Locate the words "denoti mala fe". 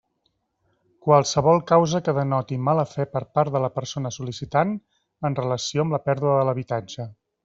2.19-3.05